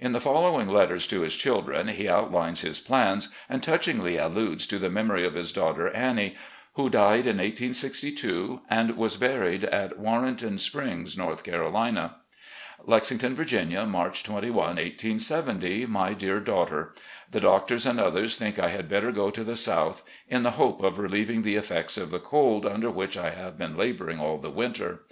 [0.00, 4.80] In the following letters to his children he outlines his plans and touchingly alludes to
[4.80, 6.34] the memory of his daughter Annie,
[6.72, 12.16] who died in 1862 and was buried at Warrenton Springs, North Carolina:
[12.84, 15.86] "Lexington, Virginia, March 21, 1870.
[15.86, 16.92] "My Dear Daughter:
[17.30, 20.82] The doctors and others think I had better go to the South in the hope
[20.82, 24.50] of relieving the effects of the cold, tmder which I have been labouring all the
[24.50, 25.02] winter.